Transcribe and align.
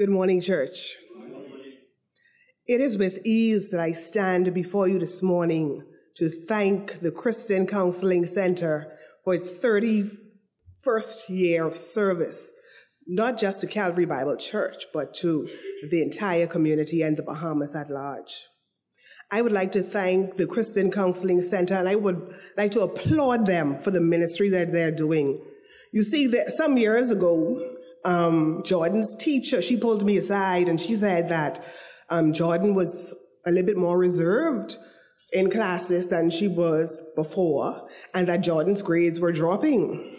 Good 0.00 0.08
morning, 0.08 0.40
church. 0.40 0.96
It 2.66 2.80
is 2.80 2.96
with 2.96 3.20
ease 3.26 3.68
that 3.68 3.80
I 3.80 3.92
stand 3.92 4.54
before 4.54 4.88
you 4.88 4.98
this 4.98 5.22
morning 5.22 5.84
to 6.16 6.30
thank 6.30 7.00
the 7.00 7.10
Christian 7.10 7.66
Counseling 7.66 8.24
Center 8.24 8.96
for 9.22 9.34
its 9.34 9.62
31st 9.62 11.28
year 11.28 11.66
of 11.66 11.74
service, 11.74 12.50
not 13.06 13.36
just 13.36 13.60
to 13.60 13.66
Calvary 13.66 14.06
Bible 14.06 14.38
Church, 14.38 14.86
but 14.94 15.12
to 15.16 15.46
the 15.90 16.00
entire 16.00 16.46
community 16.46 17.02
and 17.02 17.18
the 17.18 17.22
Bahamas 17.22 17.76
at 17.76 17.90
large. 17.90 18.46
I 19.30 19.42
would 19.42 19.52
like 19.52 19.72
to 19.72 19.82
thank 19.82 20.36
the 20.36 20.46
Christian 20.46 20.90
Counseling 20.90 21.42
Center 21.42 21.74
and 21.74 21.86
I 21.86 21.96
would 21.96 22.34
like 22.56 22.70
to 22.70 22.80
applaud 22.80 23.44
them 23.44 23.78
for 23.78 23.90
the 23.90 24.00
ministry 24.00 24.48
that 24.48 24.72
they're 24.72 24.90
doing. 24.90 25.42
You 25.92 26.02
see, 26.04 26.26
that 26.28 26.48
some 26.48 26.78
years 26.78 27.10
ago, 27.10 27.74
um, 28.04 28.62
Jordan's 28.64 29.16
teacher, 29.16 29.62
she 29.62 29.76
pulled 29.76 30.04
me 30.04 30.16
aside 30.16 30.68
and 30.68 30.80
she 30.80 30.94
said 30.94 31.28
that 31.28 31.64
um, 32.08 32.32
Jordan 32.32 32.74
was 32.74 33.14
a 33.46 33.50
little 33.50 33.66
bit 33.66 33.76
more 33.76 33.98
reserved 33.98 34.76
in 35.32 35.50
classes 35.50 36.08
than 36.08 36.30
she 36.30 36.48
was 36.48 37.02
before, 37.14 37.88
and 38.14 38.26
that 38.28 38.40
Jordan's 38.40 38.82
grades 38.82 39.20
were 39.20 39.32
dropping. 39.32 40.16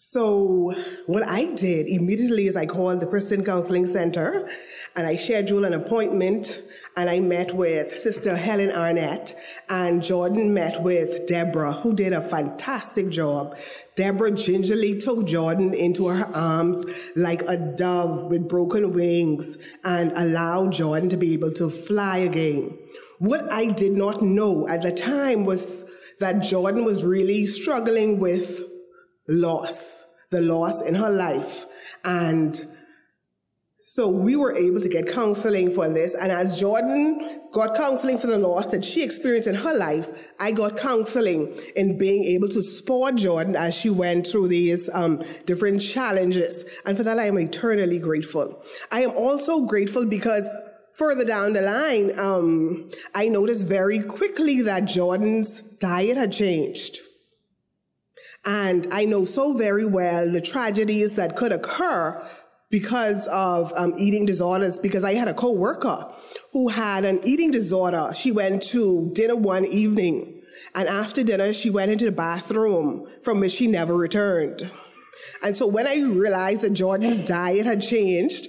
So 0.00 0.76
what 1.06 1.26
I 1.26 1.52
did 1.54 1.88
immediately 1.88 2.46
is 2.46 2.54
I 2.54 2.66
called 2.66 3.00
the 3.00 3.06
Christian 3.08 3.44
Counseling 3.44 3.84
Center 3.84 4.48
and 4.94 5.04
I 5.04 5.16
scheduled 5.16 5.64
an 5.64 5.74
appointment 5.74 6.60
and 6.96 7.10
I 7.10 7.18
met 7.18 7.52
with 7.52 7.98
Sister 7.98 8.36
Helen 8.36 8.70
Arnett 8.70 9.34
and 9.68 10.00
Jordan 10.00 10.54
met 10.54 10.84
with 10.84 11.26
Deborah 11.26 11.72
who 11.72 11.96
did 11.96 12.12
a 12.12 12.20
fantastic 12.20 13.08
job. 13.10 13.56
Deborah 13.96 14.30
gingerly 14.30 15.00
took 15.00 15.26
Jordan 15.26 15.74
into 15.74 16.06
her 16.06 16.26
arms 16.26 16.86
like 17.16 17.42
a 17.42 17.56
dove 17.56 18.30
with 18.30 18.48
broken 18.48 18.92
wings 18.92 19.58
and 19.82 20.12
allowed 20.12 20.74
Jordan 20.74 21.08
to 21.08 21.16
be 21.16 21.32
able 21.32 21.50
to 21.54 21.68
fly 21.68 22.18
again. 22.18 22.78
What 23.18 23.50
I 23.52 23.72
did 23.72 23.94
not 23.94 24.22
know 24.22 24.68
at 24.68 24.82
the 24.82 24.92
time 24.92 25.44
was 25.44 26.14
that 26.20 26.44
Jordan 26.44 26.84
was 26.84 27.04
really 27.04 27.46
struggling 27.46 28.20
with 28.20 28.62
loss, 29.28 30.04
the 30.30 30.40
loss 30.40 30.82
in 30.82 30.94
her 30.94 31.10
life. 31.10 31.66
And 32.04 32.66
so 33.90 34.10
we 34.10 34.36
were 34.36 34.54
able 34.54 34.82
to 34.82 34.88
get 34.90 35.10
counseling 35.10 35.70
for 35.70 35.88
this. 35.88 36.14
And 36.14 36.30
as 36.30 36.60
Jordan 36.60 37.40
got 37.52 37.74
counseling 37.74 38.18
for 38.18 38.26
the 38.26 38.36
loss 38.36 38.66
that 38.66 38.84
she 38.84 39.02
experienced 39.02 39.48
in 39.48 39.54
her 39.54 39.74
life, 39.74 40.30
I 40.38 40.52
got 40.52 40.76
counseling 40.76 41.56
in 41.74 41.96
being 41.96 42.22
able 42.24 42.48
to 42.48 42.60
support 42.60 43.14
Jordan 43.14 43.56
as 43.56 43.74
she 43.74 43.88
went 43.88 44.26
through 44.26 44.48
these 44.48 44.90
um, 44.92 45.22
different 45.46 45.80
challenges. 45.80 46.66
And 46.84 46.98
for 46.98 47.02
that, 47.02 47.18
I 47.18 47.28
am 47.28 47.38
eternally 47.38 47.98
grateful. 47.98 48.62
I 48.92 49.00
am 49.00 49.12
also 49.12 49.64
grateful 49.64 50.04
because 50.04 50.50
further 50.92 51.24
down 51.24 51.54
the 51.54 51.62
line, 51.62 52.12
um, 52.18 52.90
I 53.14 53.28
noticed 53.28 53.66
very 53.66 54.00
quickly 54.00 54.60
that 54.62 54.84
Jordan's 54.84 55.60
diet 55.60 56.18
had 56.18 56.30
changed. 56.30 56.98
And 58.48 58.86
I 58.90 59.04
know 59.04 59.26
so 59.26 59.52
very 59.58 59.84
well 59.84 60.26
the 60.26 60.40
tragedies 60.40 61.16
that 61.16 61.36
could 61.36 61.52
occur 61.52 62.18
because 62.70 63.28
of 63.28 63.74
um, 63.76 63.92
eating 63.98 64.24
disorders 64.24 64.80
because 64.80 65.04
I 65.04 65.12
had 65.12 65.28
a 65.28 65.34
coworker 65.34 66.10
who 66.54 66.68
had 66.68 67.04
an 67.04 67.20
eating 67.24 67.50
disorder. 67.50 68.10
She 68.14 68.32
went 68.32 68.62
to 68.68 69.10
dinner 69.12 69.36
one 69.36 69.66
evening 69.66 70.40
and 70.74 70.88
after 70.88 71.22
dinner 71.22 71.52
she 71.52 71.68
went 71.68 71.90
into 71.90 72.06
the 72.06 72.12
bathroom 72.12 73.06
from 73.22 73.38
which 73.38 73.52
she 73.52 73.66
never 73.66 73.94
returned. 73.94 74.70
And 75.42 75.54
so 75.54 75.66
when 75.66 75.86
I 75.86 76.00
realized 76.00 76.62
that 76.62 76.72
Jordan's 76.72 77.20
diet 77.20 77.66
had 77.66 77.82
changed, 77.82 78.48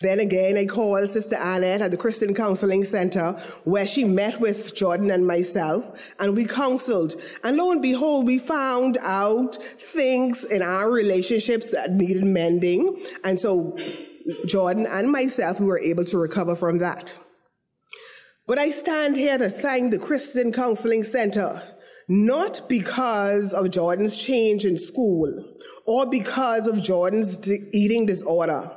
then 0.00 0.20
again, 0.20 0.58
I 0.58 0.66
called 0.66 1.08
Sister 1.08 1.36
Annette 1.40 1.80
at 1.80 1.90
the 1.90 1.96
Christian 1.96 2.34
Counseling 2.34 2.84
Center 2.84 3.32
where 3.64 3.86
she 3.86 4.04
met 4.04 4.40
with 4.40 4.74
Jordan 4.74 5.10
and 5.10 5.26
myself 5.26 6.14
and 6.18 6.36
we 6.36 6.44
counseled. 6.44 7.14
And 7.42 7.56
lo 7.56 7.72
and 7.72 7.80
behold, 7.80 8.26
we 8.26 8.38
found 8.38 8.98
out 9.02 9.54
things 9.54 10.44
in 10.44 10.60
our 10.60 10.90
relationships 10.90 11.70
that 11.70 11.92
needed 11.92 12.24
mending. 12.24 13.02
And 13.24 13.40
so 13.40 13.78
Jordan 14.44 14.86
and 14.86 15.10
myself, 15.10 15.60
we 15.60 15.66
were 15.66 15.80
able 15.80 16.04
to 16.04 16.18
recover 16.18 16.54
from 16.56 16.78
that. 16.78 17.16
But 18.46 18.58
I 18.58 18.70
stand 18.70 19.16
here 19.16 19.38
to 19.38 19.48
thank 19.48 19.90
the 19.90 19.98
Christian 19.98 20.52
Counseling 20.52 21.02
Center, 21.02 21.62
not 22.08 22.60
because 22.68 23.52
of 23.52 23.70
Jordan's 23.70 24.16
change 24.16 24.64
in 24.64 24.76
school 24.76 25.56
or 25.86 26.06
because 26.06 26.68
of 26.68 26.82
Jordan's 26.82 27.50
eating 27.72 28.06
disorder. 28.06 28.70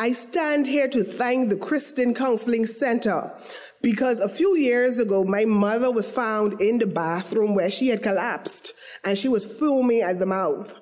I 0.00 0.12
stand 0.12 0.66
here 0.66 0.88
to 0.88 1.04
thank 1.04 1.50
the 1.50 1.58
Christian 1.58 2.14
Counseling 2.14 2.64
Center 2.64 3.34
because 3.82 4.18
a 4.18 4.30
few 4.30 4.56
years 4.56 4.98
ago, 4.98 5.24
my 5.24 5.44
mother 5.44 5.92
was 5.92 6.10
found 6.10 6.58
in 6.58 6.78
the 6.78 6.86
bathroom 6.86 7.54
where 7.54 7.70
she 7.70 7.88
had 7.88 8.02
collapsed 8.02 8.72
and 9.04 9.18
she 9.18 9.28
was 9.28 9.58
foaming 9.58 10.00
at 10.00 10.18
the 10.18 10.24
mouth. 10.24 10.80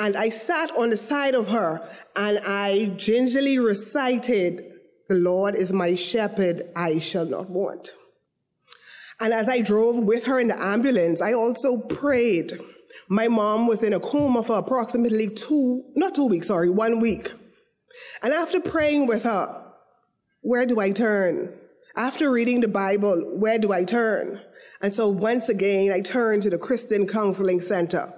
And 0.00 0.16
I 0.16 0.30
sat 0.30 0.76
on 0.76 0.90
the 0.90 0.96
side 0.96 1.36
of 1.36 1.50
her 1.50 1.80
and 2.16 2.40
I 2.44 2.92
gingerly 2.96 3.60
recited, 3.60 4.64
The 5.08 5.14
Lord 5.14 5.54
is 5.54 5.72
my 5.72 5.94
shepherd, 5.94 6.62
I 6.74 6.98
shall 6.98 7.24
not 7.24 7.48
want. 7.48 7.92
And 9.20 9.32
as 9.32 9.48
I 9.48 9.62
drove 9.62 9.96
with 9.96 10.26
her 10.26 10.40
in 10.40 10.48
the 10.48 10.60
ambulance, 10.60 11.22
I 11.22 11.34
also 11.34 11.82
prayed. 11.82 12.58
My 13.08 13.28
mom 13.28 13.68
was 13.68 13.84
in 13.84 13.92
a 13.92 14.00
coma 14.00 14.42
for 14.42 14.58
approximately 14.58 15.28
two, 15.28 15.84
not 15.94 16.16
two 16.16 16.26
weeks, 16.26 16.48
sorry, 16.48 16.68
one 16.68 16.98
week. 16.98 17.30
And 18.22 18.32
after 18.32 18.60
praying 18.60 19.06
with 19.06 19.24
her, 19.24 19.64
where 20.40 20.66
do 20.66 20.80
I 20.80 20.90
turn? 20.90 21.52
After 21.96 22.30
reading 22.30 22.60
the 22.60 22.68
Bible, 22.68 23.20
where 23.36 23.58
do 23.58 23.72
I 23.72 23.84
turn? 23.84 24.40
And 24.80 24.94
so 24.94 25.08
once 25.08 25.48
again, 25.48 25.90
I 25.90 26.00
turned 26.00 26.42
to 26.44 26.50
the 26.50 26.58
Christian 26.58 27.06
Counseling 27.06 27.60
Center. 27.60 28.12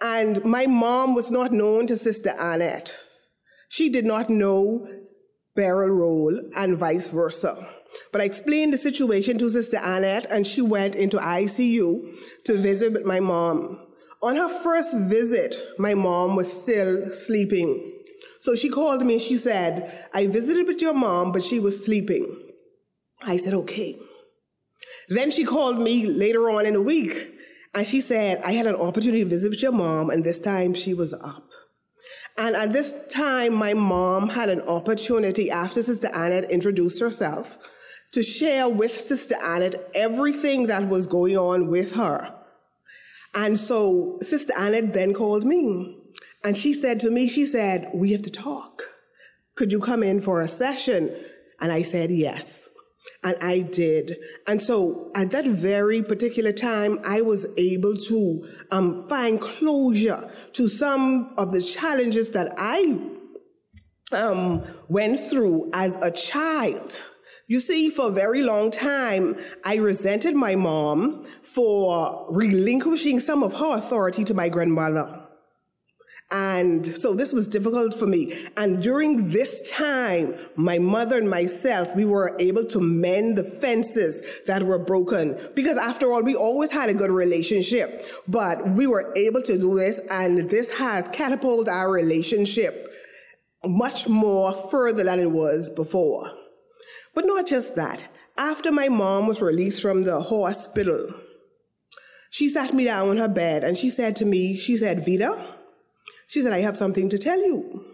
And 0.00 0.44
my 0.44 0.66
mom 0.66 1.14
was 1.14 1.30
not 1.30 1.52
known 1.52 1.86
to 1.88 1.96
Sister 1.96 2.30
Annette. 2.38 2.98
She 3.68 3.88
did 3.88 4.04
not 4.04 4.30
know 4.30 4.86
Beryl 5.54 5.90
Rolle 5.90 6.40
and 6.56 6.76
vice 6.76 7.08
versa. 7.08 7.56
But 8.12 8.20
I 8.20 8.24
explained 8.24 8.72
the 8.72 8.78
situation 8.78 9.38
to 9.38 9.50
Sister 9.50 9.78
Annette 9.82 10.26
and 10.30 10.46
she 10.46 10.62
went 10.62 10.94
into 10.94 11.18
ICU 11.18 12.44
to 12.44 12.56
visit 12.56 13.04
my 13.04 13.20
mom. 13.20 13.86
On 14.22 14.36
her 14.36 14.48
first 14.48 14.96
visit, 14.96 15.56
my 15.78 15.94
mom 15.94 16.36
was 16.36 16.62
still 16.62 17.12
sleeping. 17.12 17.99
So 18.40 18.54
she 18.54 18.68
called 18.68 19.04
me 19.04 19.14
and 19.14 19.22
she 19.22 19.34
said, 19.34 19.92
I 20.14 20.26
visited 20.26 20.66
with 20.66 20.80
your 20.80 20.94
mom, 20.94 21.32
but 21.32 21.42
she 21.42 21.60
was 21.60 21.84
sleeping. 21.84 22.26
I 23.22 23.36
said, 23.36 23.54
okay. 23.54 23.96
Then 25.08 25.30
she 25.30 25.44
called 25.44 25.80
me 25.80 26.06
later 26.06 26.48
on 26.50 26.66
in 26.66 26.74
the 26.74 26.82
week 26.82 27.34
and 27.74 27.86
she 27.86 28.00
said, 28.00 28.40
I 28.44 28.52
had 28.52 28.66
an 28.66 28.76
opportunity 28.76 29.22
to 29.22 29.28
visit 29.28 29.50
with 29.50 29.62
your 29.62 29.72
mom 29.72 30.10
and 30.10 30.24
this 30.24 30.40
time 30.40 30.74
she 30.74 30.94
was 30.94 31.12
up. 31.14 31.44
And 32.38 32.56
at 32.56 32.72
this 32.72 33.06
time, 33.08 33.52
my 33.52 33.74
mom 33.74 34.28
had 34.28 34.48
an 34.48 34.62
opportunity 34.62 35.50
after 35.50 35.82
Sister 35.82 36.08
Annette 36.14 36.50
introduced 36.50 37.00
herself 37.00 37.58
to 38.12 38.22
share 38.22 38.68
with 38.68 38.92
Sister 38.92 39.34
Annette 39.42 39.90
everything 39.94 40.66
that 40.68 40.88
was 40.88 41.06
going 41.06 41.36
on 41.36 41.68
with 41.68 41.92
her. 41.94 42.34
And 43.34 43.58
so 43.58 44.18
Sister 44.22 44.52
Annette 44.56 44.92
then 44.92 45.12
called 45.12 45.44
me 45.44 45.98
and 46.42 46.56
she 46.56 46.72
said 46.72 47.00
to 47.00 47.10
me, 47.10 47.28
she 47.28 47.44
said, 47.44 47.90
we 47.94 48.12
have 48.12 48.22
to 48.22 48.30
talk. 48.30 48.82
Could 49.56 49.72
you 49.72 49.80
come 49.80 50.02
in 50.02 50.20
for 50.20 50.40
a 50.40 50.48
session? 50.48 51.14
And 51.60 51.70
I 51.70 51.82
said, 51.82 52.10
yes. 52.10 52.70
And 53.22 53.36
I 53.42 53.60
did. 53.60 54.16
And 54.46 54.62
so 54.62 55.10
at 55.14 55.30
that 55.32 55.44
very 55.44 56.02
particular 56.02 56.52
time, 56.52 56.98
I 57.04 57.20
was 57.20 57.46
able 57.58 57.94
to 57.94 58.44
um, 58.70 59.06
find 59.08 59.40
closure 59.40 60.30
to 60.54 60.68
some 60.68 61.34
of 61.36 61.50
the 61.50 61.60
challenges 61.60 62.30
that 62.30 62.54
I 62.56 62.98
um, 64.12 64.64
went 64.88 65.18
through 65.20 65.70
as 65.74 65.96
a 65.96 66.10
child. 66.10 67.02
You 67.46 67.60
see, 67.60 67.90
for 67.90 68.08
a 68.08 68.12
very 68.12 68.42
long 68.42 68.70
time, 68.70 69.36
I 69.64 69.76
resented 69.76 70.34
my 70.34 70.54
mom 70.54 71.24
for 71.24 72.26
relinquishing 72.30 73.18
some 73.18 73.42
of 73.42 73.54
her 73.54 73.76
authority 73.76 74.24
to 74.24 74.34
my 74.34 74.48
grandmother. 74.48 75.26
And 76.32 76.86
so 76.86 77.12
this 77.12 77.32
was 77.32 77.48
difficult 77.48 77.94
for 77.94 78.06
me. 78.06 78.32
And 78.56 78.80
during 78.80 79.30
this 79.30 79.68
time, 79.70 80.36
my 80.54 80.78
mother 80.78 81.18
and 81.18 81.28
myself, 81.28 81.96
we 81.96 82.04
were 82.04 82.36
able 82.38 82.64
to 82.66 82.80
mend 82.80 83.36
the 83.36 83.42
fences 83.42 84.42
that 84.46 84.62
were 84.62 84.78
broken. 84.78 85.36
Because 85.56 85.76
after 85.76 86.12
all, 86.12 86.22
we 86.22 86.36
always 86.36 86.70
had 86.70 86.88
a 86.88 86.94
good 86.94 87.10
relationship, 87.10 88.04
but 88.28 88.68
we 88.70 88.86
were 88.86 89.12
able 89.16 89.42
to 89.42 89.58
do 89.58 89.74
this 89.74 90.00
and 90.10 90.48
this 90.48 90.78
has 90.78 91.08
catapulted 91.08 91.68
our 91.68 91.90
relationship 91.90 92.92
much 93.64 94.08
more 94.08 94.52
further 94.52 95.04
than 95.04 95.18
it 95.18 95.30
was 95.30 95.68
before. 95.68 96.30
But 97.14 97.26
not 97.26 97.46
just 97.46 97.74
that. 97.76 98.08
After 98.38 98.70
my 98.70 98.88
mom 98.88 99.26
was 99.26 99.42
released 99.42 99.82
from 99.82 100.04
the 100.04 100.20
hospital, 100.20 101.12
she 102.30 102.48
sat 102.48 102.72
me 102.72 102.84
down 102.84 103.08
on 103.08 103.16
her 103.16 103.28
bed 103.28 103.64
and 103.64 103.76
she 103.76 103.90
said 103.90 104.14
to 104.16 104.24
me, 104.24 104.56
she 104.56 104.76
said, 104.76 105.04
Veda, 105.04 105.59
she 106.30 106.42
said, 106.42 106.52
I 106.52 106.60
have 106.60 106.76
something 106.76 107.08
to 107.08 107.18
tell 107.18 107.44
you. 107.44 107.84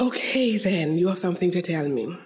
Okay, 0.00 0.58
then, 0.58 0.96
you 0.96 1.08
have 1.08 1.18
something 1.18 1.50
to 1.50 1.60
tell 1.60 1.88
me. 1.88 2.16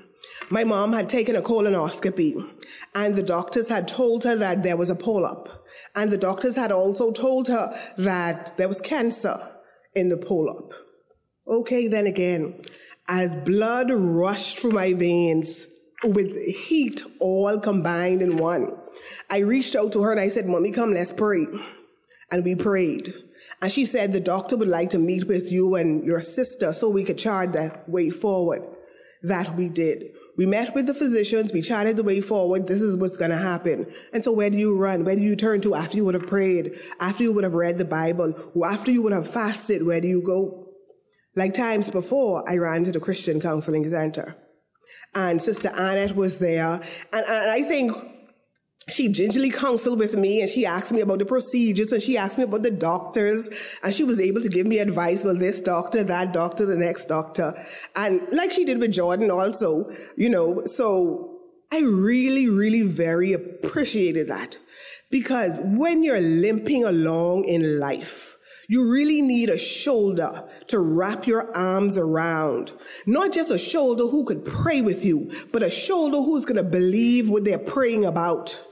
My 0.51 0.63
mom 0.63 0.93
had 0.93 1.09
taken 1.09 1.37
a 1.37 1.41
colonoscopy, 1.41 2.47
and 2.95 3.15
the 3.15 3.23
doctors 3.23 3.71
had 3.71 3.89
told 3.89 4.25
her 4.25 4.37
that 4.37 4.63
there 4.63 4.77
was 4.77 4.91
a 4.91 4.95
polyp. 4.95 5.49
And 5.95 6.11
the 6.11 6.19
doctors 6.19 6.55
had 6.55 6.71
also 6.71 7.13
told 7.13 7.49
her 7.49 7.71
that 7.97 8.59
there 8.59 8.69
was 8.69 8.83
cancer 8.83 9.41
in 9.95 10.11
the 10.11 10.19
polyp. 10.19 10.75
Okay, 11.47 11.89
then 11.89 12.07
again, 12.07 12.61
as 13.09 13.37
blood 13.37 13.91
rushed 13.91 14.59
through 14.59 14.73
my 14.73 14.93
veins 14.93 15.67
with 16.05 16.37
heat 16.47 17.03
all 17.21 17.59
combined 17.59 18.21
in 18.21 18.37
one, 18.37 18.77
I 19.31 19.39
reached 19.39 19.77
out 19.77 19.93
to 19.93 20.03
her 20.03 20.11
and 20.11 20.21
I 20.21 20.29
said, 20.29 20.47
Mommy, 20.47 20.73
come, 20.73 20.93
let's 20.93 21.13
pray. 21.13 21.47
And 22.31 22.45
we 22.45 22.55
prayed. 22.55 23.15
And 23.61 23.73
she 23.73 23.85
said, 23.85 24.13
The 24.13 24.21
doctor 24.21 24.57
would 24.57 24.69
like 24.69 24.91
to 24.91 24.99
meet 24.99 25.27
with 25.27 25.51
you 25.51 25.75
and 25.75 26.05
your 26.05 26.21
sister 26.21 26.73
so 26.73 26.91
we 26.91 27.05
could 27.05 27.19
chart 27.19 27.53
the 27.53 27.79
way 27.87 28.11
forward. 28.11 28.63
That 29.23 29.57
we 29.57 29.69
did. 29.69 30.15
We 30.37 30.47
met 30.47 30.77
with 30.77 30.87
the 30.87 30.95
physicians, 30.95 31.53
we 31.53 31.61
charted 31.61 31.97
the 31.97 32.05
way 32.05 32.21
forward. 32.21 32.69
This 32.69 32.81
is 32.81 32.97
what's 32.97 33.17
going 33.17 33.33
to 33.33 33.37
happen. 33.37 33.93
And 34.13 34.25
so, 34.25 34.31
where 34.31 34.49
do 34.49 34.59
you 34.59 34.79
run? 34.79 35.03
Where 35.03 35.17
do 35.17 35.23
you 35.23 35.35
turn 35.35 35.61
to 35.63 35.75
after 35.75 35.97
you 35.97 36.05
would 36.05 36.15
have 36.15 36.29
prayed, 36.29 36.77
after 37.01 37.25
you 37.25 37.35
would 37.35 37.43
have 37.43 37.55
read 37.55 37.79
the 37.79 37.85
Bible, 37.85 38.33
or 38.55 38.69
after 38.69 38.93
you 38.93 39.03
would 39.03 39.13
have 39.13 39.29
fasted? 39.29 39.85
Where 39.85 40.01
do 40.01 40.07
you 40.07 40.23
go? 40.25 40.69
Like 41.35 41.53
times 41.53 41.91
before, 41.91 42.49
I 42.49 42.59
ran 42.59 42.85
to 42.85 42.93
the 42.93 43.01
Christian 43.01 43.41
Counseling 43.41 43.91
Center. 43.91 44.37
And 45.17 45.43
Sister 45.43 45.71
Annette 45.75 46.15
was 46.15 46.39
there. 46.39 46.75
And, 47.13 47.27
and 47.27 47.51
I 47.51 47.63
think 47.63 47.93
she 48.89 49.09
gingerly 49.09 49.51
counseled 49.51 49.99
with 49.99 50.17
me 50.17 50.41
and 50.41 50.49
she 50.49 50.65
asked 50.65 50.93
me 50.93 51.01
about 51.01 51.19
the 51.19 51.25
procedures 51.25 51.93
and 51.93 52.03
she 52.03 52.17
asked 52.17 52.39
me 52.39 52.45
about 52.45 52.63
the 52.63 52.71
doctors 52.71 53.79
and 53.83 53.93
she 53.93 54.05
was 54.05 54.19
able 54.19 54.41
to 54.41 54.49
give 54.49 54.67
me 54.67 54.79
advice 54.79 55.25
well 55.25 55.37
this 55.37 55.61
doctor 55.61 56.03
that 56.03 56.33
doctor 56.33 56.67
the 56.67 56.77
next 56.77 57.07
doctor 57.07 57.55
and 57.97 58.27
like 58.33 58.53
she 58.53 58.65
did 58.65 58.79
with 58.79 58.93
jordan 58.93 59.31
also 59.31 59.89
you 60.17 60.29
know 60.29 60.63
so 60.65 61.39
i 61.73 61.81
really 61.81 62.49
really 62.49 62.83
very 62.83 63.33
appreciated 63.33 64.29
that 64.29 64.59
because 65.11 65.61
when 65.63 66.03
you're 66.03 66.21
limping 66.21 66.85
along 66.85 67.45
in 67.45 67.79
life 67.79 68.37
you 68.71 68.91
really 68.91 69.23
need 69.23 69.49
a 69.49 69.57
shoulder 69.57 70.47
to 70.67 70.79
wrap 70.79 71.27
your 71.27 71.57
arms 71.57 71.97
around. 71.97 72.71
Not 73.07 73.33
just 73.33 73.51
a 73.51 73.59
shoulder 73.59 74.05
who 74.05 74.27
could 74.27 74.45
pray 74.45 74.83
with 74.83 75.07
you, 75.07 75.31
but 75.55 75.63
a 75.63 75.71
shoulder 75.71 76.19
who's 76.19 76.45
going 76.45 76.63
to 76.63 76.71
believe 76.71 77.31
what 77.31 77.47
they're 77.47 77.59
praying 77.59 78.05
about. 78.05 78.63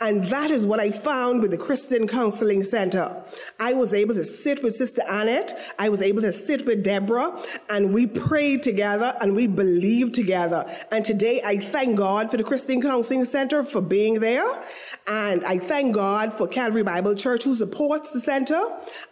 And 0.00 0.24
that 0.28 0.50
is 0.50 0.66
what 0.66 0.80
I 0.80 0.90
found 0.90 1.42
with 1.42 1.50
the 1.50 1.58
Christian 1.58 2.06
Counseling 2.06 2.62
Center. 2.62 3.22
I 3.60 3.74
was 3.74 3.94
able 3.94 4.14
to 4.14 4.24
sit 4.24 4.62
with 4.62 4.74
Sister 4.76 5.02
Annette. 5.08 5.74
I 5.78 5.88
was 5.88 6.02
able 6.02 6.22
to 6.22 6.32
sit 6.32 6.66
with 6.66 6.82
Deborah 6.82 7.38
and 7.70 7.92
we 7.92 8.06
prayed 8.06 8.62
together 8.62 9.14
and 9.20 9.34
we 9.34 9.46
believed 9.46 10.14
together. 10.14 10.64
And 10.90 11.04
today 11.04 11.40
I 11.44 11.58
thank 11.58 11.96
God 11.98 12.30
for 12.30 12.36
the 12.36 12.44
Christian 12.44 12.80
Counseling 12.80 13.24
Center 13.24 13.64
for 13.64 13.80
being 13.80 14.20
there. 14.20 14.44
And 15.06 15.44
I 15.44 15.58
thank 15.58 15.94
God 15.94 16.32
for 16.32 16.46
Calvary 16.48 16.82
Bible 16.82 17.14
Church 17.14 17.44
who 17.44 17.54
supports 17.54 18.12
the 18.12 18.20
center. 18.20 18.60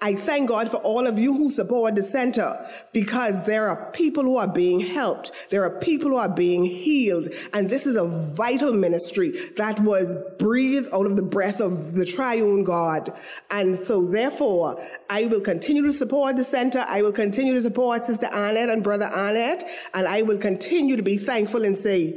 I 0.01 0.15
thank 0.15 0.49
God 0.49 0.71
for 0.71 0.79
all 0.79 1.07
of 1.07 1.19
you 1.19 1.37
who 1.37 1.51
support 1.51 1.95
the 1.95 2.03
center 2.03 2.65
because 2.93 3.45
there 3.47 3.69
are 3.69 3.91
people 3.93 4.23
who 4.25 4.37
are 4.37 4.53
being 4.53 4.81
helped. 4.81 5.51
There 5.51 5.65
are 5.65 5.79
people 5.81 6.11
who 6.11 6.17
are 6.17 6.29
being 6.29 6.65
healed. 6.65 7.29
And 7.53 7.69
this 7.69 7.87
is 7.87 7.97
a 7.97 8.35
vital 8.35 8.73
ministry 8.73 9.33
that 9.57 9.81
was 9.81 10.17
breathe 10.63 10.87
out 10.93 11.07
of 11.07 11.17
the 11.17 11.23
breath 11.23 11.61
of 11.61 11.95
the 11.95 12.07
triune 12.07 12.63
God. 12.63 13.13
And 13.51 13.77
so 13.77 14.07
therefore, 14.07 14.81
I 15.11 15.25
will 15.27 15.41
continue 15.41 15.83
to 15.83 15.93
support 15.93 16.37
the 16.37 16.45
center. 16.45 16.85
I 16.87 17.03
will 17.03 17.13
continue 17.13 17.55
to 17.55 17.61
support 17.61 18.05
Sister 18.05 18.29
Annette 18.33 18.71
and 18.71 18.83
Brother 18.83 19.11
Annette. 19.13 19.69
And 19.93 20.07
I 20.07 20.23
will 20.23 20.39
continue 20.39 20.97
to 20.97 21.03
be 21.03 21.17
thankful 21.19 21.65
and 21.65 21.77
say, 21.77 22.13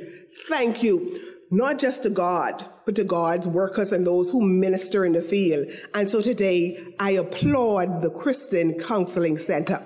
thank 0.47 0.83
you, 0.83 1.17
not 1.49 1.79
just 1.79 2.03
to 2.03 2.11
God, 2.11 2.65
but 2.85 2.95
to 2.97 3.03
God's 3.03 3.47
workers 3.47 3.91
and 3.91 4.05
those 4.05 4.31
who 4.31 4.41
minister 4.41 5.05
in 5.05 5.13
the 5.13 5.21
field. 5.21 5.67
And 5.95 6.07
so 6.07 6.21
today, 6.21 6.77
I 6.99 7.11
applaud 7.11 8.03
the 8.03 8.11
Christian 8.11 8.77
Counseling 8.79 9.37
Center. 9.37 9.81